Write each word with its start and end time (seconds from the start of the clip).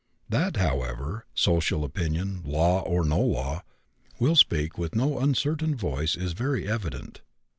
That, 0.29 0.57
however, 0.57 1.27
social 1.35 1.85
opinion 1.85 2.41
law 2.43 2.81
or 2.81 3.05
no 3.05 3.19
law 3.21 3.61
will 4.17 4.35
speak 4.35 4.75
with 4.75 4.95
no 4.95 5.19
uncertain 5.19 5.75
voice 5.75 6.15
is 6.15 6.33
very 6.33 6.67
evident. 6.67 7.21